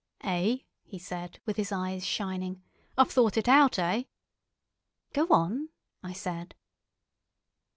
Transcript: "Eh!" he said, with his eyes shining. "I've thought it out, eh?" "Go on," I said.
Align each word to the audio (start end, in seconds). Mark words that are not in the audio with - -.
"Eh!" 0.21 0.57
he 0.81 0.97
said, 0.97 1.39
with 1.45 1.57
his 1.57 1.71
eyes 1.71 2.03
shining. 2.03 2.63
"I've 2.97 3.11
thought 3.11 3.37
it 3.37 3.47
out, 3.47 3.77
eh?" 3.77 4.05
"Go 5.13 5.27
on," 5.27 5.69
I 6.01 6.11
said. 6.13 6.55